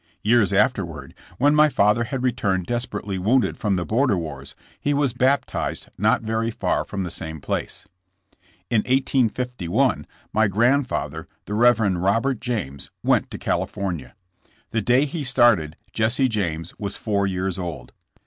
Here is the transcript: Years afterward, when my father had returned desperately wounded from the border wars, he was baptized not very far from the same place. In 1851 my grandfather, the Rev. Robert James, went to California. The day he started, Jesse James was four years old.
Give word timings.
Years 0.23 0.51
afterward, 0.51 1.13
when 1.37 1.53
my 1.53 1.69
father 1.69 2.05
had 2.05 2.23
returned 2.23 2.65
desperately 2.65 3.19
wounded 3.19 3.55
from 3.55 3.75
the 3.75 3.85
border 3.85 4.17
wars, 4.17 4.55
he 4.79 4.95
was 4.95 5.13
baptized 5.13 5.89
not 5.95 6.23
very 6.23 6.49
far 6.49 6.83
from 6.83 7.03
the 7.03 7.11
same 7.11 7.39
place. 7.39 7.85
In 8.71 8.79
1851 8.79 10.07
my 10.33 10.47
grandfather, 10.47 11.27
the 11.45 11.53
Rev. 11.53 11.81
Robert 11.97 12.39
James, 12.39 12.89
went 13.03 13.29
to 13.29 13.37
California. 13.37 14.15
The 14.71 14.81
day 14.81 15.05
he 15.05 15.23
started, 15.23 15.75
Jesse 15.93 16.27
James 16.27 16.73
was 16.79 16.97
four 16.97 17.27
years 17.27 17.59
old. 17.59 17.93